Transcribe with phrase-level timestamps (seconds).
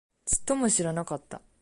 [0.25, 1.41] ちっとも知らなかった